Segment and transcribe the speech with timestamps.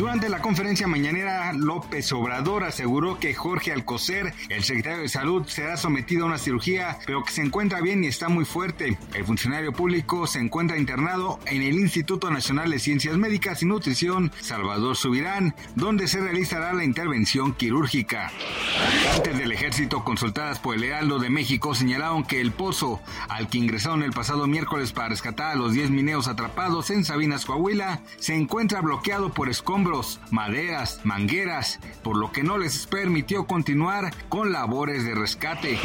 [0.00, 5.76] Durante la conferencia mañanera, López Obrador aseguró que Jorge Alcocer, el secretario de Salud, será
[5.76, 8.96] sometido a una cirugía, pero que se encuentra bien y está muy fuerte.
[9.12, 14.32] El funcionario público se encuentra internado en el Instituto Nacional de Ciencias Médicas y Nutrición
[14.40, 18.32] Salvador Subirán, donde se realizará la intervención quirúrgica.
[19.14, 23.58] Antes del ejército, consultadas por el Heraldo de México, señalaron que el pozo al que
[23.58, 28.34] ingresaron el pasado miércoles para rescatar a los 10 mineros atrapados en Sabinas, Coahuila, se
[28.34, 29.89] encuentra bloqueado por escombros
[30.30, 35.78] maderas, mangueras, por lo que no les permitió continuar con labores de rescate.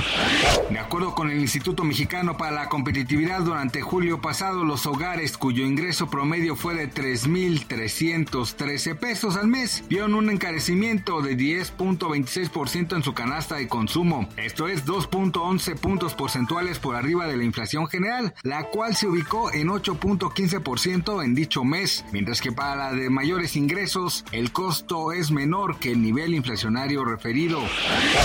[0.69, 5.65] De acuerdo con el Instituto Mexicano para la Competitividad, durante julio pasado los hogares cuyo
[5.65, 13.13] ingreso promedio fue de 3.313 pesos al mes vieron un encarecimiento de 10.26% en su
[13.13, 14.29] canasta de consumo.
[14.37, 19.51] Esto es 2.11 puntos porcentuales por arriba de la inflación general, la cual se ubicó
[19.53, 23.94] en 8.15% en dicho mes, mientras que para la de mayores ingresos
[24.33, 27.61] el costo es menor que el nivel inflacionario referido.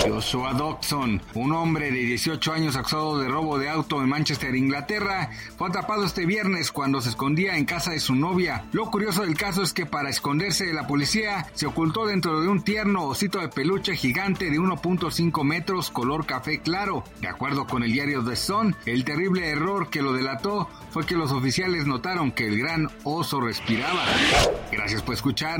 [0.08, 5.30] Joshua Dodson, un hombre de 18 años acusado de robo de auto en Manchester, Inglaterra,
[5.56, 8.64] fue atrapado este viernes cuando se escondía en casa de su novia.
[8.72, 12.48] Lo curioso del caso es que para esconderse de la policía se ocultó dentro de
[12.48, 17.04] un tierno osito de peluche gigante de 1.5 metros color café claro.
[17.20, 21.14] De acuerdo con el diario The Sun, el terrible error que lo delató fue que
[21.14, 24.02] los oficiales notaron que el gran oso respiraba.
[24.72, 25.59] Gracias por escuchar